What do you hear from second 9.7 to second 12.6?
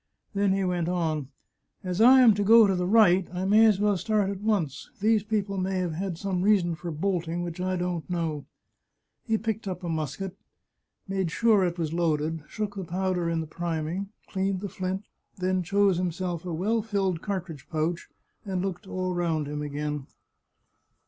a musket, made sure it was loaded,